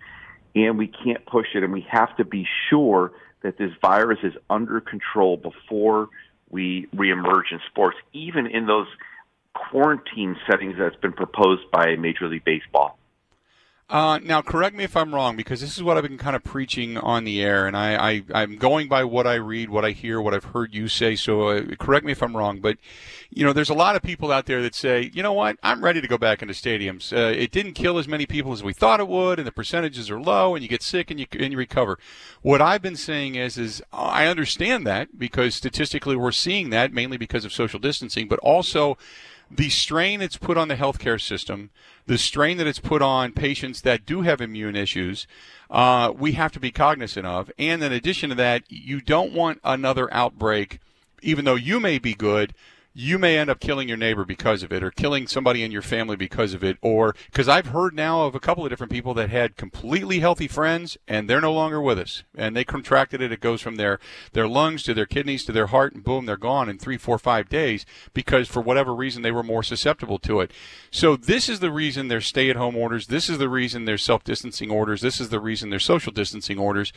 and 0.54 0.78
we 0.78 0.88
can't 0.88 1.24
push 1.26 1.48
it, 1.54 1.62
and 1.62 1.72
we 1.72 1.86
have 1.90 2.16
to 2.16 2.24
be 2.24 2.46
sure 2.68 3.12
that 3.42 3.58
this 3.58 3.70
virus 3.80 4.18
is 4.22 4.32
under 4.50 4.80
control 4.80 5.36
before 5.36 6.08
we 6.50 6.86
reemerge 6.94 7.52
in 7.52 7.60
sports, 7.68 7.96
even 8.12 8.46
in 8.46 8.66
those 8.66 8.86
quarantine 9.70 10.36
settings 10.48 10.76
that's 10.78 10.96
been 10.96 11.12
proposed 11.12 11.62
by 11.72 11.96
Major 11.96 12.28
League 12.28 12.44
Baseball. 12.44 12.98
Uh, 13.88 14.18
now, 14.18 14.42
correct 14.42 14.74
me 14.74 14.82
if 14.82 14.96
I'm 14.96 15.14
wrong, 15.14 15.36
because 15.36 15.60
this 15.60 15.76
is 15.76 15.82
what 15.82 15.96
I've 15.96 16.02
been 16.02 16.18
kind 16.18 16.34
of 16.34 16.42
preaching 16.42 16.96
on 16.96 17.22
the 17.22 17.40
air, 17.40 17.68
and 17.68 17.76
I, 17.76 18.24
I, 18.34 18.42
am 18.42 18.56
going 18.56 18.88
by 18.88 19.04
what 19.04 19.28
I 19.28 19.34
read, 19.34 19.70
what 19.70 19.84
I 19.84 19.92
hear, 19.92 20.20
what 20.20 20.34
I've 20.34 20.46
heard 20.46 20.74
you 20.74 20.88
say. 20.88 21.14
So, 21.14 21.50
uh, 21.50 21.62
correct 21.78 22.04
me 22.04 22.10
if 22.10 22.20
I'm 22.20 22.36
wrong, 22.36 22.58
but 22.58 22.78
you 23.30 23.44
know, 23.44 23.52
there's 23.52 23.70
a 23.70 23.74
lot 23.74 23.94
of 23.94 24.02
people 24.02 24.32
out 24.32 24.46
there 24.46 24.60
that 24.62 24.74
say, 24.74 25.12
you 25.14 25.22
know 25.22 25.32
what, 25.32 25.56
I'm 25.62 25.84
ready 25.84 26.00
to 26.00 26.08
go 26.08 26.18
back 26.18 26.42
into 26.42 26.52
stadiums. 26.52 27.12
Uh, 27.12 27.32
it 27.32 27.52
didn't 27.52 27.74
kill 27.74 27.96
as 27.98 28.08
many 28.08 28.26
people 28.26 28.52
as 28.52 28.60
we 28.60 28.72
thought 28.72 28.98
it 28.98 29.06
would, 29.06 29.38
and 29.38 29.46
the 29.46 29.52
percentages 29.52 30.10
are 30.10 30.20
low, 30.20 30.56
and 30.56 30.64
you 30.64 30.68
get 30.68 30.82
sick 30.82 31.08
and 31.12 31.20
you 31.20 31.26
and 31.38 31.52
you 31.52 31.58
recover. 31.58 31.96
What 32.42 32.60
I've 32.60 32.82
been 32.82 32.96
saying 32.96 33.36
is, 33.36 33.56
is 33.56 33.84
I 33.92 34.26
understand 34.26 34.84
that 34.88 35.16
because 35.16 35.54
statistically 35.54 36.16
we're 36.16 36.32
seeing 36.32 36.70
that 36.70 36.92
mainly 36.92 37.18
because 37.18 37.44
of 37.44 37.52
social 37.52 37.78
distancing, 37.78 38.26
but 38.26 38.40
also 38.40 38.98
the 39.50 39.70
strain 39.70 40.20
it's 40.20 40.36
put 40.36 40.56
on 40.56 40.68
the 40.68 40.76
healthcare 40.76 41.20
system, 41.20 41.70
the 42.06 42.18
strain 42.18 42.56
that 42.56 42.66
it's 42.66 42.78
put 42.78 43.02
on 43.02 43.32
patients 43.32 43.80
that 43.82 44.06
do 44.06 44.22
have 44.22 44.40
immune 44.40 44.76
issues, 44.76 45.26
uh, 45.70 46.12
we 46.16 46.32
have 46.32 46.52
to 46.52 46.60
be 46.60 46.70
cognizant 46.70 47.26
of. 47.26 47.50
And 47.58 47.82
in 47.82 47.92
addition 47.92 48.30
to 48.30 48.36
that, 48.36 48.64
you 48.68 49.00
don't 49.00 49.32
want 49.32 49.60
another 49.64 50.12
outbreak, 50.12 50.80
even 51.22 51.44
though 51.44 51.54
you 51.54 51.80
may 51.80 51.98
be 51.98 52.14
good 52.14 52.54
you 52.98 53.18
may 53.18 53.36
end 53.36 53.50
up 53.50 53.60
killing 53.60 53.88
your 53.88 53.96
neighbor 53.98 54.24
because 54.24 54.62
of 54.62 54.72
it 54.72 54.82
or 54.82 54.90
killing 54.90 55.26
somebody 55.26 55.62
in 55.62 55.70
your 55.70 55.82
family 55.82 56.16
because 56.16 56.54
of 56.54 56.64
it 56.64 56.78
or 56.80 57.14
because 57.26 57.48
i've 57.48 57.66
heard 57.66 57.94
now 57.94 58.22
of 58.22 58.34
a 58.34 58.40
couple 58.40 58.64
of 58.64 58.70
different 58.70 58.90
people 58.90 59.12
that 59.12 59.28
had 59.28 59.56
completely 59.56 60.20
healthy 60.20 60.48
friends 60.48 60.96
and 61.06 61.28
they're 61.28 61.40
no 61.40 61.52
longer 61.52 61.80
with 61.80 61.98
us. 61.98 62.24
And 62.34 62.56
they 62.56 62.64
contracted 62.64 63.20
it 63.20 63.32
it 63.32 63.40
goes 63.40 63.60
from 63.60 63.76
their 63.76 63.98
their 64.32 64.48
lungs 64.48 64.82
to 64.84 64.94
their 64.94 65.06
kidneys 65.06 65.44
to 65.44 65.52
their 65.52 65.68
heart 65.68 65.94
and 65.94 66.04
boom 66.04 66.26
they're 66.26 66.36
gone 66.36 66.68
in 66.68 66.78
three 66.78 66.96
four 66.96 67.18
five 67.18 67.48
days 67.48 67.84
because 68.14 68.48
for 68.48 68.60
whatever 68.60 68.94
reason 68.94 69.22
they 69.22 69.32
were 69.32 69.42
more 69.42 69.62
susceptible 69.62 70.18
to 70.20 70.40
it. 70.40 70.50
So 70.90 71.16
this 71.16 71.48
is 71.48 71.60
the 71.60 71.70
reason 71.70 72.08
there's 72.08 72.26
stay 72.26 72.50
at 72.50 72.56
home 72.56 72.76
orders. 72.76 73.08
This 73.08 73.28
is 73.28 73.38
the 73.38 73.48
reason 73.48 73.84
there's 73.84 74.04
self 74.04 74.24
distancing 74.24 74.70
orders. 74.70 75.00
This 75.00 75.20
is 75.20 75.28
the 75.28 75.40
reason 75.40 75.70
there's 75.70 75.84
social 75.84 76.12
distancing 76.12 76.58
orders. 76.58 76.92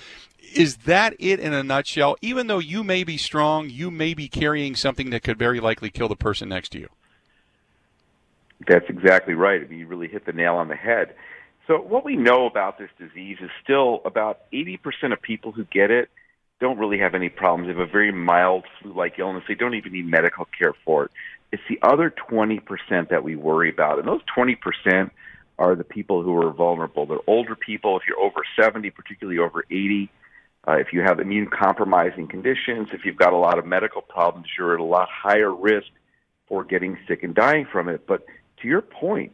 Is 0.55 0.77
that 0.77 1.13
it 1.19 1.39
in 1.39 1.53
a 1.53 1.63
nutshell? 1.63 2.15
Even 2.21 2.47
though 2.47 2.59
you 2.59 2.83
may 2.83 3.03
be 3.03 3.17
strong 3.17 3.69
you 3.69 3.91
may 3.91 4.13
be 4.13 4.27
carrying 4.27 4.75
something 4.75 5.09
that 5.09 5.23
could 5.23 5.37
very 5.37 5.59
likely 5.59 5.88
kill 5.91 6.07
the 6.07 6.15
person 6.15 6.49
next 6.49 6.69
to 6.69 6.79
you. 6.79 6.89
That's 8.67 8.89
exactly 8.89 9.33
right. 9.33 9.61
I 9.61 9.67
mean, 9.67 9.79
you 9.79 9.87
really 9.87 10.07
hit 10.07 10.25
the 10.25 10.33
nail 10.33 10.55
on 10.55 10.67
the 10.67 10.75
head. 10.75 11.15
So, 11.67 11.79
what 11.79 12.03
we 12.03 12.15
know 12.15 12.45
about 12.45 12.77
this 12.77 12.89
disease 12.97 13.37
is 13.41 13.49
still 13.63 14.01
about 14.03 14.41
80% 14.51 15.13
of 15.13 15.21
people 15.21 15.51
who 15.51 15.65
get 15.65 15.91
it 15.91 16.09
don't 16.59 16.77
really 16.77 16.99
have 16.99 17.15
any 17.15 17.29
problems. 17.29 17.67
They 17.67 17.79
have 17.79 17.87
a 17.87 17.91
very 17.91 18.11
mild 18.11 18.65
flu 18.81 18.93
like 18.93 19.17
illness. 19.17 19.43
They 19.47 19.55
don't 19.55 19.75
even 19.75 19.93
need 19.93 20.07
medical 20.07 20.45
care 20.45 20.73
for 20.83 21.05
it. 21.05 21.11
It's 21.51 21.63
the 21.69 21.79
other 21.81 22.11
20% 22.11 23.09
that 23.09 23.23
we 23.23 23.35
worry 23.35 23.69
about. 23.69 23.99
And 23.99 24.07
those 24.07 24.21
20% 24.35 25.09
are 25.57 25.75
the 25.75 25.83
people 25.83 26.21
who 26.21 26.35
are 26.37 26.51
vulnerable. 26.51 27.05
They're 27.05 27.17
older 27.27 27.55
people. 27.55 27.97
If 27.97 28.03
you're 28.07 28.19
over 28.19 28.41
70, 28.59 28.89
particularly 28.91 29.39
over 29.39 29.63
80, 29.69 30.09
uh, 30.67 30.73
if 30.73 30.93
you 30.93 31.01
have 31.01 31.19
immune 31.19 31.47
compromising 31.47 32.27
conditions, 32.27 32.89
if 32.91 33.05
you've 33.05 33.17
got 33.17 33.33
a 33.33 33.37
lot 33.37 33.57
of 33.57 33.65
medical 33.65 34.01
problems, 34.01 34.47
you're 34.57 34.73
at 34.73 34.79
a 34.79 34.83
lot 34.83 35.07
higher 35.09 35.53
risk 35.53 35.87
for 36.47 36.63
getting 36.63 36.97
sick 37.07 37.23
and 37.23 37.33
dying 37.33 37.65
from 37.71 37.87
it. 37.87 38.05
But 38.07 38.25
to 38.61 38.67
your 38.67 38.81
point, 38.81 39.31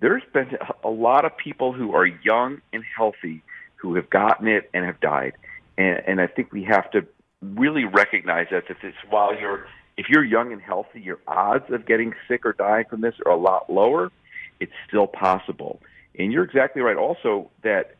there's 0.00 0.22
been 0.32 0.56
a 0.84 0.88
lot 0.88 1.24
of 1.24 1.36
people 1.36 1.72
who 1.72 1.94
are 1.94 2.06
young 2.06 2.60
and 2.72 2.84
healthy 2.96 3.42
who 3.76 3.94
have 3.96 4.08
gotten 4.10 4.46
it 4.46 4.70
and 4.72 4.84
have 4.84 5.00
died. 5.00 5.32
And, 5.76 6.02
and 6.06 6.20
I 6.20 6.26
think 6.26 6.52
we 6.52 6.64
have 6.64 6.90
to 6.92 7.06
really 7.42 7.84
recognize 7.84 8.46
that 8.50 8.68
that 8.68 8.76
this, 8.82 8.94
while 9.10 9.38
you're 9.38 9.66
if 9.96 10.08
you're 10.08 10.24
young 10.24 10.52
and 10.52 10.62
healthy, 10.62 11.00
your 11.00 11.18
odds 11.26 11.70
of 11.70 11.84
getting 11.84 12.14
sick 12.28 12.46
or 12.46 12.52
dying 12.52 12.84
from 12.88 13.00
this 13.00 13.14
are 13.26 13.32
a 13.32 13.36
lot 13.36 13.68
lower. 13.70 14.12
It's 14.60 14.72
still 14.86 15.08
possible. 15.08 15.80
And 16.16 16.32
you're 16.32 16.44
exactly 16.44 16.82
right 16.82 16.96
also 16.96 17.50
that 17.62 17.96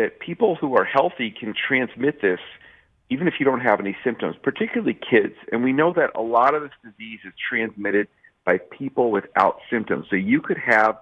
that 0.00 0.18
people 0.18 0.56
who 0.56 0.76
are 0.76 0.84
healthy 0.84 1.30
can 1.30 1.52
transmit 1.54 2.22
this 2.22 2.40
even 3.10 3.28
if 3.28 3.34
you 3.38 3.44
don't 3.44 3.60
have 3.60 3.80
any 3.80 3.96
symptoms, 4.02 4.36
particularly 4.42 4.94
kids. 4.94 5.34
And 5.52 5.62
we 5.62 5.72
know 5.72 5.92
that 5.92 6.10
a 6.14 6.22
lot 6.22 6.54
of 6.54 6.62
this 6.62 6.70
disease 6.82 7.18
is 7.24 7.32
transmitted 7.48 8.08
by 8.44 8.58
people 8.58 9.10
without 9.10 9.58
symptoms. 9.68 10.06
So 10.08 10.16
you 10.16 10.40
could 10.40 10.58
have 10.58 10.96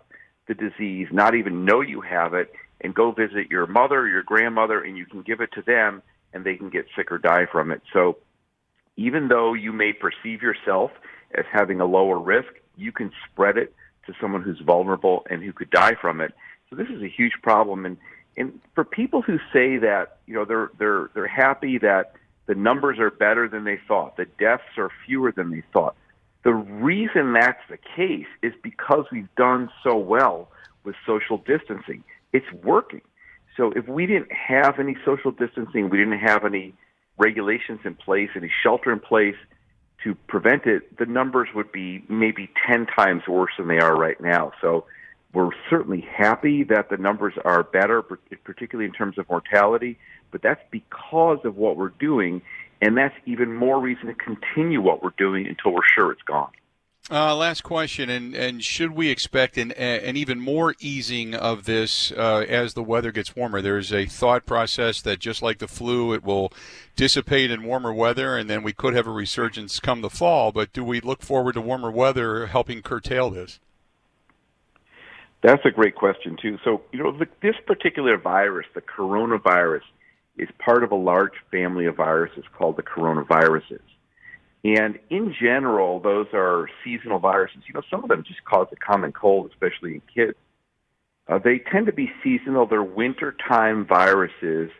the 0.49 0.55
disease, 0.55 1.09
not 1.13 1.35
even 1.35 1.65
know 1.65 1.81
you 1.81 2.01
have 2.01 2.35
it, 2.35 2.51
and 2.81 2.95
go 2.95 3.13
visit 3.13 3.51
your 3.51 3.67
mother 3.67 4.01
or 4.01 4.09
your 4.09 4.23
grandmother, 4.23 4.83
and 4.83 4.97
you 4.97 5.05
can 5.05 5.23
give 5.23 5.41
it 5.41 5.53
to 5.53 5.63
them, 5.63 6.03
and 6.33 6.45
they 6.45 6.57
can 6.57 6.71
get 6.71 6.87
sick 6.97 7.13
or 7.13 7.19
die 7.19 7.47
from 7.53 7.71
it. 7.71 7.83
So 7.93 8.17
even 8.97 9.29
though 9.29 9.53
you 9.53 9.73
may 9.73 9.93
perceive 9.93 10.43
yourself 10.43 10.91
as 11.35 11.45
having 11.53 11.81
a 11.81 11.87
lower 11.87 12.19
risk, 12.19 12.49
you 12.77 12.91
can 12.91 13.13
spread 13.31 13.59
it 13.59 13.75
to 14.07 14.15
someone 14.21 14.43
who's 14.43 14.61
vulnerable 14.61 15.27
and 15.29 15.43
who 15.43 15.53
could 15.53 15.71
die 15.71 15.95
from 16.01 16.21
it. 16.23 16.33
So 16.71 16.77
this 16.77 16.89
is 16.89 17.03
a 17.03 17.09
huge 17.09 17.35
problem. 17.43 17.85
And 17.85 17.99
and 18.39 18.61
for 18.75 18.85
people 18.85 19.21
who 19.21 19.39
say 19.53 19.79
that, 19.79 20.19
you 20.27 20.35
know, 20.35 20.45
they're 20.45 20.71
they're 20.79 21.11
they're 21.15 21.27
happy 21.27 21.79
that 21.79 22.13
the 22.47 22.55
numbers 22.55 22.99
are 22.99 23.11
better 23.11 23.49
than 23.49 23.65
they 23.65 23.79
thought, 23.87 24.17
the 24.17 24.27
deaths 24.39 24.79
are 24.79 24.91
fewer 25.05 25.33
than 25.33 25.51
they 25.51 25.63
thought. 25.73 25.95
The 26.45 26.55
reason 26.55 27.35
that's 27.35 27.61
the 27.69 27.79
case 27.97 28.27
is 28.43 28.55
because 28.63 29.05
we've 29.13 29.35
done 29.37 29.71
so 29.83 29.97
well 29.97 30.49
with 30.85 30.95
social 31.05 31.39
distancing. 31.39 32.05
It's 32.33 32.51
working. 32.63 33.03
So 33.57 33.73
if 33.73 33.89
we 33.89 34.07
didn't 34.07 34.33
have 34.33 34.79
any 34.79 34.97
social 35.05 35.33
distancing, 35.33 35.91
we 35.91 35.99
didn't 35.99 36.21
have 36.21 36.45
any 36.45 36.75
regulations 37.19 37.81
in 37.85 37.97
place, 37.97 38.31
any 38.37 38.51
shelter 38.63 38.93
in 38.93 39.01
place 39.01 39.35
to 40.05 40.15
prevent 40.29 40.65
it, 40.65 40.97
the 40.97 41.07
numbers 41.07 41.49
would 41.55 41.73
be 41.73 42.05
maybe 42.09 42.49
10 42.69 42.87
times 42.87 43.23
worse 43.27 43.51
than 43.59 43.67
they 43.67 43.79
are 43.79 43.97
right 43.97 44.21
now. 44.21 44.53
So 44.61 44.85
we're 45.33 45.51
certainly 45.69 46.01
happy 46.01 46.65
that 46.65 46.89
the 46.89 46.97
numbers 46.97 47.35
are 47.45 47.63
better, 47.63 48.03
particularly 48.03 48.89
in 48.89 48.95
terms 48.95 49.19
of 49.19 49.29
mortality, 49.29 49.99
but 50.31 50.43
that's 50.43 50.63
because 50.71 51.39
of 51.45 51.57
what 51.57 51.77
we're 51.77 51.91
doing, 51.91 52.43
and 52.81 52.97
that's 52.97 53.15
even 53.27 53.53
more 53.53 53.81
reason 53.81 54.07
to 54.07 54.15
continue 54.15 54.81
what 54.81 55.03
we're 55.03 55.11
doing 55.19 55.47
until 55.47 55.73
we're 55.73 55.81
sure 55.95 56.13
it's 56.13 56.23
gone. 56.23 56.51
Uh, 57.11 57.35
last 57.35 57.63
question, 57.63 58.11
and, 58.11 58.35
and 58.35 58.63
should 58.63 58.91
we 58.91 59.09
expect 59.09 59.57
an, 59.57 59.73
an 59.73 60.15
even 60.15 60.39
more 60.39 60.75
easing 60.79 61.35
of 61.35 61.65
this 61.65 62.13
uh, 62.13 62.45
as 62.47 62.75
the 62.75 62.83
weather 62.83 63.11
gets 63.11 63.35
warmer? 63.35 63.63
There's 63.63 63.95
a 63.95 64.05
thought 64.05 64.45
process 64.45 65.01
that 65.03 65.19
just 65.19 65.41
like 65.41 65.59
the 65.59 65.69
flu, 65.69 66.13
it 66.13 66.23
will 66.23 66.53
dissipate 66.97 67.51
in 67.51 67.63
warmer 67.63 67.95
weather, 67.95 68.37
and 68.37 68.51
then 68.51 68.63
we 68.63 68.75
could 68.75 68.95
have 68.95 69.07
a 69.07 69.11
resurgence 69.11 69.81
come 69.81 70.03
the 70.03 70.11
fall. 70.11 70.53
But 70.53 70.75
do 70.75 70.85
we 70.85 71.01
look 71.01 71.23
forward 71.23 71.55
to 71.55 71.63
warmer 71.63 71.91
weather 71.91 72.47
helping 72.49 72.83
curtail 72.83 73.31
this? 73.31 73.59
That's 75.43 75.65
a 75.65 75.71
great 75.71 75.95
question 75.95 76.37
too. 76.41 76.59
So, 76.65 76.83
you 76.93 77.03
know, 77.03 77.17
the, 77.17 77.27
this 77.43 77.55
particular 77.67 78.19
virus, 78.19 78.67
the 78.75 78.81
coronavirus, 78.81 79.83
is 80.37 80.49
part 80.59 80.85
of 80.85 80.93
a 80.93 80.97
large 80.97 81.33
family 81.51 81.87
of 81.87 81.97
viruses 81.97 82.45
called 82.57 82.77
the 82.77 82.83
coronaviruses. 82.83 83.81
And 84.65 84.99
in 85.11 85.35
general, 85.41 86.01
those 86.01 86.27
are 86.33 86.69
seasonal 86.85 87.19
viruses. 87.19 87.63
You 87.67 87.75
know, 87.75 87.83
some 87.91 88.03
of 88.03 88.09
them 88.09 88.25
just 88.27 88.45
cause 88.45 88.67
a 88.73 88.77
common 88.77 89.13
cold, 89.13 89.51
especially 89.53 89.95
in 89.95 90.03
kids. 90.13 90.37
Uh, 91.29 91.39
they 91.39 91.59
tend 91.59 91.87
to 91.87 91.93
be 91.93 92.11
seasonal. 92.25 92.67
They're 92.67 92.83
wintertime 92.83 93.87
viruses, 93.87 94.71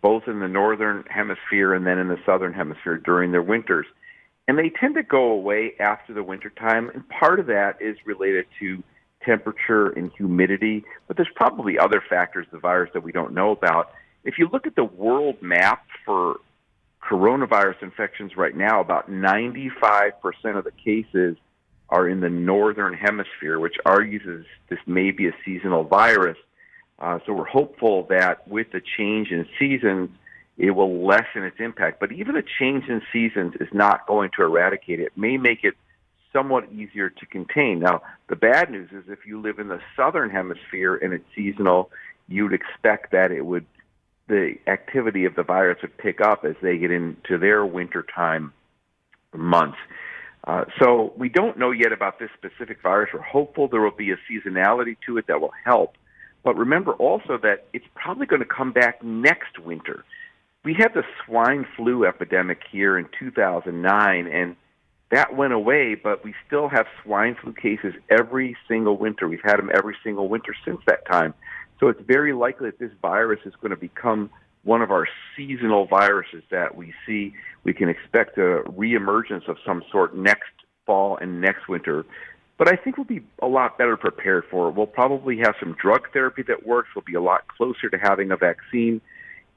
both 0.00 0.24
in 0.28 0.40
the 0.40 0.48
northern 0.48 1.04
hemisphere 1.08 1.74
and 1.74 1.86
then 1.86 1.98
in 1.98 2.08
the 2.08 2.18
southern 2.24 2.52
hemisphere 2.52 2.98
during 2.98 3.32
their 3.32 3.42
winters. 3.42 3.86
And 4.46 4.56
they 4.56 4.70
tend 4.70 4.94
to 4.94 5.02
go 5.02 5.32
away 5.32 5.72
after 5.80 6.14
the 6.14 6.22
wintertime. 6.22 6.90
And 6.90 7.08
part 7.08 7.40
of 7.40 7.46
that 7.46 7.78
is 7.80 7.96
related 8.04 8.46
to 8.60 8.82
temperature 9.26 9.88
and 9.88 10.10
humidity, 10.16 10.84
but 11.06 11.16
there's 11.16 11.28
probably 11.34 11.78
other 11.78 12.02
factors 12.08 12.46
the 12.52 12.58
virus 12.58 12.90
that 12.94 13.02
we 13.02 13.12
don't 13.12 13.34
know 13.34 13.50
about. 13.50 13.90
If 14.24 14.38
you 14.38 14.48
look 14.50 14.66
at 14.66 14.76
the 14.76 14.84
world 14.84 15.42
map 15.42 15.84
for 16.04 16.36
coronavirus 17.02 17.82
infections 17.82 18.36
right 18.36 18.56
now, 18.56 18.80
about 18.80 19.10
95% 19.10 20.12
of 20.56 20.64
the 20.64 20.72
cases 20.72 21.36
are 21.88 22.08
in 22.08 22.20
the 22.20 22.28
northern 22.30 22.94
hemisphere, 22.94 23.60
which 23.60 23.76
argues 23.84 24.46
this 24.68 24.78
may 24.86 25.10
be 25.10 25.28
a 25.28 25.32
seasonal 25.44 25.84
virus. 25.84 26.38
Uh, 26.98 27.18
so 27.26 27.32
we're 27.32 27.44
hopeful 27.44 28.06
that 28.08 28.46
with 28.48 28.72
the 28.72 28.80
change 28.96 29.30
in 29.30 29.46
seasons, 29.58 30.08
it 30.58 30.70
will 30.70 31.06
lessen 31.06 31.44
its 31.44 31.58
impact. 31.60 32.00
But 32.00 32.12
even 32.12 32.36
a 32.36 32.42
change 32.42 32.84
in 32.88 33.02
seasons 33.12 33.54
is 33.60 33.68
not 33.72 34.06
going 34.06 34.30
to 34.36 34.42
eradicate 34.42 35.00
it. 35.00 35.06
It 35.06 35.16
may 35.16 35.36
make 35.36 35.62
it 35.62 35.74
somewhat 36.36 36.70
easier 36.70 37.08
to 37.08 37.26
contain. 37.26 37.80
Now, 37.80 38.02
the 38.28 38.36
bad 38.36 38.70
news 38.70 38.90
is 38.92 39.04
if 39.08 39.20
you 39.26 39.40
live 39.40 39.58
in 39.58 39.68
the 39.68 39.80
southern 39.96 40.28
hemisphere 40.28 40.96
and 40.96 41.14
it's 41.14 41.24
seasonal, 41.34 41.90
you'd 42.28 42.52
expect 42.52 43.12
that 43.12 43.30
it 43.30 43.46
would 43.46 43.64
the 44.28 44.54
activity 44.66 45.24
of 45.24 45.36
the 45.36 45.44
virus 45.44 45.78
would 45.82 45.96
pick 45.98 46.20
up 46.20 46.44
as 46.44 46.56
they 46.60 46.76
get 46.78 46.90
into 46.90 47.38
their 47.38 47.64
wintertime 47.64 48.52
months. 49.32 49.78
Uh, 50.44 50.64
so 50.80 51.12
we 51.16 51.28
don't 51.28 51.56
know 51.56 51.70
yet 51.70 51.92
about 51.92 52.18
this 52.18 52.30
specific 52.36 52.82
virus. 52.82 53.10
We're 53.14 53.20
hopeful 53.20 53.68
there 53.68 53.80
will 53.80 53.92
be 53.92 54.10
a 54.10 54.16
seasonality 54.28 54.96
to 55.06 55.16
it 55.18 55.28
that 55.28 55.40
will 55.40 55.52
help. 55.64 55.94
But 56.42 56.56
remember 56.56 56.92
also 56.94 57.38
that 57.38 57.66
it's 57.72 57.86
probably 57.94 58.26
going 58.26 58.42
to 58.42 58.48
come 58.48 58.72
back 58.72 59.02
next 59.02 59.60
winter. 59.60 60.04
We 60.64 60.74
had 60.74 60.94
the 60.94 61.04
swine 61.24 61.66
flu 61.76 62.04
epidemic 62.04 62.62
here 62.70 62.98
in 62.98 63.06
2009, 63.18 64.26
and 64.26 64.56
that 65.10 65.36
went 65.36 65.52
away, 65.52 65.94
but 65.94 66.24
we 66.24 66.34
still 66.46 66.68
have 66.68 66.86
swine 67.02 67.36
flu 67.40 67.52
cases 67.52 67.94
every 68.10 68.56
single 68.66 68.96
winter. 68.96 69.28
We've 69.28 69.40
had 69.44 69.58
them 69.58 69.70
every 69.72 69.96
single 70.02 70.28
winter 70.28 70.54
since 70.64 70.80
that 70.86 71.06
time. 71.06 71.34
So 71.78 71.88
it's 71.88 72.00
very 72.00 72.32
likely 72.32 72.70
that 72.70 72.78
this 72.78 72.90
virus 73.00 73.40
is 73.44 73.54
going 73.60 73.70
to 73.70 73.76
become 73.76 74.30
one 74.64 74.82
of 74.82 74.90
our 74.90 75.06
seasonal 75.36 75.86
viruses 75.86 76.42
that 76.50 76.74
we 76.74 76.92
see. 77.06 77.34
We 77.62 77.72
can 77.72 77.88
expect 77.88 78.36
a 78.38 78.62
reemergence 78.66 79.48
of 79.48 79.58
some 79.64 79.84
sort 79.92 80.16
next 80.16 80.50
fall 80.86 81.16
and 81.18 81.40
next 81.40 81.68
winter. 81.68 82.04
But 82.58 82.68
I 82.68 82.76
think 82.76 82.96
we'll 82.96 83.04
be 83.04 83.22
a 83.40 83.46
lot 83.46 83.78
better 83.78 83.96
prepared 83.96 84.44
for 84.50 84.68
it. 84.68 84.74
We'll 84.74 84.86
probably 84.86 85.38
have 85.38 85.54
some 85.60 85.76
drug 85.80 86.08
therapy 86.12 86.42
that 86.48 86.66
works. 86.66 86.88
We'll 86.96 87.04
be 87.04 87.14
a 87.14 87.20
lot 87.20 87.46
closer 87.46 87.88
to 87.90 87.98
having 87.98 88.32
a 88.32 88.36
vaccine. 88.36 89.00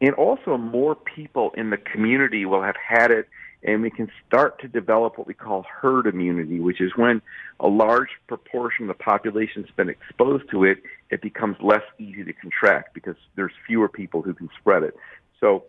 And 0.01 0.13
also, 0.13 0.58
more 0.58 0.96
people 0.96 1.51
in 1.58 1.72
the 1.72 1.77
community 1.77 2.46
will 2.46 2.62
have 2.62 2.75
had 2.75 3.10
it 3.10 3.27
and 3.63 3.82
we 3.82 3.89
can 3.89 4.10
start 4.28 4.60
to 4.62 4.68
develop 4.68 5.18
what 5.18 5.28
we 5.28 5.34
call 5.34 5.66
herd 5.82 6.08
immunity, 6.08 6.60
which 6.60 6.80
is 6.80 6.92
when 6.96 7.22
a 7.60 7.68
large 7.68 8.10
proportion 8.28 8.89
of 8.89 8.98
the 8.98 9.04
population's 9.04 9.68
been 9.75 9.89
exposed 9.89 10.50
to 10.51 10.63
it, 10.63 10.78
it 11.10 11.22
becomes 11.22 11.58
less 11.62 11.84
easy 11.98 12.24
to 12.24 12.34
contract 12.34 12.94
because 12.94 13.16
there's 13.36 13.51
fewer 13.68 13.89
people 13.89 14.22
who 14.22 14.34
can 14.34 14.50
spread 14.60 14.84
it. 14.84 14.96
So 15.39 15.66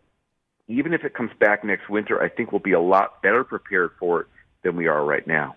even 0.69 0.95
if 0.95 1.05
it 1.05 1.15
comes 1.15 1.33
back 1.41 1.65
next 1.65 1.89
winter, 1.89 2.23
I 2.23 2.29
think 2.29 2.53
we'll 2.53 2.61
be 2.61 2.73
a 2.73 2.81
lot 2.81 3.23
better 3.23 3.43
prepared 3.43 3.91
for 3.99 4.21
it 4.23 4.27
than 4.63 4.77
we 4.77 4.87
are 4.87 5.05
right 5.05 5.27
now. 5.27 5.57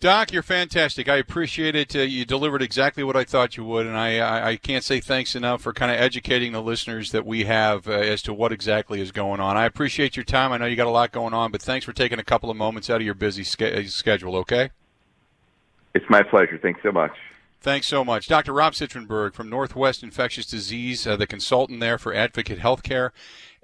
Doc, 0.00 0.32
you're 0.32 0.44
fantastic. 0.44 1.08
I 1.08 1.16
appreciate 1.16 1.74
it. 1.74 1.96
Uh, 1.96 2.00
you 2.00 2.24
delivered 2.24 2.62
exactly 2.62 3.02
what 3.02 3.16
I 3.16 3.24
thought 3.24 3.56
you 3.56 3.64
would, 3.64 3.84
and 3.84 3.96
I, 3.96 4.18
I, 4.18 4.48
I 4.50 4.56
can't 4.56 4.84
say 4.84 5.00
thanks 5.00 5.34
enough 5.34 5.60
for 5.60 5.72
kind 5.72 5.90
of 5.90 5.98
educating 5.98 6.52
the 6.52 6.62
listeners 6.62 7.10
that 7.10 7.26
we 7.26 7.44
have 7.44 7.88
uh, 7.88 7.92
as 7.92 8.22
to 8.22 8.32
what 8.32 8.52
exactly 8.52 9.00
is 9.00 9.10
going 9.10 9.40
on. 9.40 9.56
I 9.56 9.64
appreciate 9.64 10.14
your 10.16 10.24
time. 10.24 10.52
I 10.52 10.58
know 10.58 10.66
you 10.66 10.76
got 10.76 10.86
a 10.86 10.90
lot 10.90 11.10
going 11.10 11.34
on, 11.34 11.50
but 11.50 11.60
thanks 11.60 11.84
for 11.84 11.92
taking 11.92 12.20
a 12.20 12.24
couple 12.24 12.48
of 12.48 12.56
moments 12.56 12.88
out 12.88 13.00
of 13.00 13.02
your 13.02 13.14
busy 13.14 13.42
ske- 13.42 13.62
uh, 13.62 13.82
schedule. 13.86 14.36
Okay. 14.36 14.70
It's 15.94 16.08
my 16.08 16.22
pleasure. 16.22 16.60
Thanks 16.62 16.80
so 16.84 16.92
much. 16.92 17.16
Thanks 17.60 17.88
so 17.88 18.04
much. 18.04 18.28
Dr. 18.28 18.52
Rob 18.52 18.74
Citronberg 18.74 19.34
from 19.34 19.50
Northwest 19.50 20.04
Infectious 20.04 20.46
Disease, 20.46 21.08
uh, 21.08 21.16
the 21.16 21.26
consultant 21.26 21.80
there 21.80 21.98
for 21.98 22.14
Advocate 22.14 22.60
Healthcare, 22.60 23.10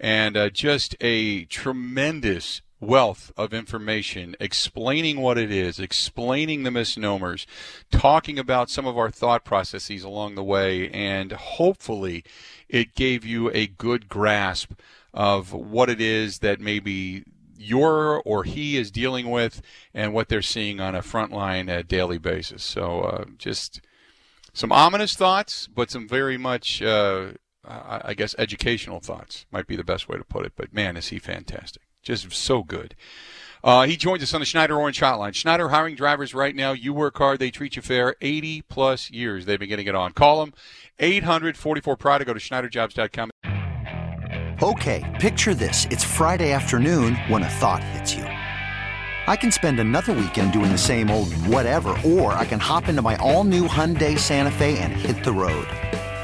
and 0.01 0.37
uh, 0.37 0.51
just 0.51 0.97
a 1.01 1.45
tremendous 1.45 2.61
wealth 2.87 3.33
of 3.37 3.53
information 3.53 4.37
explaining 4.41 5.21
what 5.21 5.39
it 5.39 5.51
is, 5.51 5.79
explaining 5.79 6.63
the 6.63 6.71
misnomers, 6.71 7.47
talking 7.91 8.39
about 8.39 8.71
some 8.71 8.87
of 8.87 8.97
our 8.97 9.11
thought 9.11 9.45
processes 9.45 10.05
along 10.05 10.35
the 10.35 10.45
way, 10.45 10.91
and 10.91 11.33
hopefully 11.33 12.25
it 12.69 12.95
gave 12.95 13.25
you 13.25 13.51
a 13.51 13.67
good 13.67 14.09
grasp 14.09 14.73
of 15.13 15.53
what 15.53 15.89
it 15.89 16.01
is 16.01 16.41
that 16.41 16.61
maybe 16.61 17.25
you're 17.57 18.21
or 18.25 18.45
he 18.45 18.77
is 18.77 18.91
dealing 18.91 19.31
with 19.31 19.63
and 19.95 20.13
what 20.13 20.29
they're 20.29 20.43
seeing 20.43 20.81
on 20.81 20.95
a 20.95 21.03
frontline 21.03 21.71
uh, 21.71 21.83
daily 21.83 22.19
basis. 22.19 22.63
So 22.63 23.01
uh, 23.01 23.25
just 23.39 23.81
some 24.53 24.73
ominous 24.73 25.15
thoughts, 25.15 25.67
but 25.67 25.91
some 25.91 26.07
very 26.07 26.37
much, 26.37 26.83
uh, 26.83 27.33
I 27.67 28.15
guess, 28.15 28.35
educational 28.39 29.01
thoughts 29.01 29.47
might 29.51 29.67
be 29.67 29.77
the 29.77 29.85
best 29.85 30.09
way 30.09 30.19
to 30.19 30.25
put 30.25 30.45
it. 30.45 30.53
But 30.57 30.75
man, 30.75 30.97
is 30.97 31.09
he 31.09 31.19
fantastic. 31.19 31.84
Just 32.05 32.33
so 32.33 32.63
good. 32.63 32.95
Uh, 33.65 33.87
he 33.87 33.97
joins 33.97 34.23
us 34.23 34.35
on 34.35 34.41
the 34.41 34.45
Schneider 34.45 34.77
Orange 34.77 35.01
Hotline. 35.01 35.35
Schneider 35.35 35.71
hiring 35.71 35.95
drivers 35.95 36.35
right 36.35 36.55
now. 36.55 36.73
You 36.73 36.93
work 36.93 37.17
hard, 37.17 37.39
they 37.39 37.51
treat 37.51 37.77
you 37.77 37.83
fair. 37.83 38.15
80 38.21 38.61
plus 38.69 39.11
years 39.11 39.47
they've 39.47 39.59
been 39.59 39.71
getting 39.71 39.87
it 39.87 39.95
on. 39.95 40.13
Call 40.13 40.41
them 40.41 40.53
844 40.99 41.97
Pride 41.97 42.21
or 42.21 42.25
go 42.27 42.35
to 42.35 42.41
SchneiderJobs.com. 42.41 43.31
Okay, 44.63 45.19
picture 45.19 45.55
this. 45.55 45.87
It's 45.91 46.05
Friday 46.05 46.53
afternoon 46.53 47.17
when 47.29 47.43
a 47.43 47.49
thought 47.49 47.83
hits 47.83 48.15
you. 48.15 48.25
I 48.25 49.37
can 49.37 49.51
spend 49.51 49.81
another 49.81 50.13
weekend 50.13 50.53
doing 50.53 50.71
the 50.71 50.77
same 50.77 51.11
old 51.11 51.33
whatever, 51.47 51.97
or 52.05 52.35
I 52.35 52.45
can 52.45 52.61
hop 52.61 52.89
into 52.89 53.01
my 53.01 53.17
all 53.17 53.45
new 53.45 53.67
Hyundai 53.67 54.19
Santa 54.19 54.51
Fe 54.51 54.79
and 54.79 54.93
hit 54.93 55.25
the 55.25 55.33
road. 55.33 55.67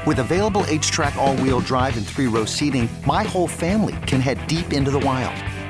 With 0.05 0.19
available 0.19 0.61
HTRAC, 0.63 1.15
all 1.15 1.35
wheel 1.37 1.59
drive, 1.59 1.97
and 1.97 2.05
three 2.05 2.27
row 2.27 2.45
seating, 2.45 2.87
my 3.05 3.23
whole 3.23 3.47
family 3.47 3.95
can 4.05 4.21
head 4.21 4.45
deep 4.47 4.71
into 4.71 4.91
the 4.91 4.99
wild 4.99 5.50